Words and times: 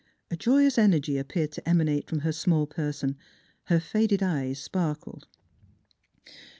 A 0.31 0.35
joyous 0.35 0.79
energy 0.79 1.19
ap 1.19 1.27
peared 1.27 1.51
to 1.51 1.69
emanate 1.69 2.09
from 2.09 2.21
her 2.21 2.31
small 2.31 2.65
person; 2.65 3.19
her 3.65 3.79
faded 3.79 4.23
eyes 4.23 4.57
sparkled. 4.57 5.27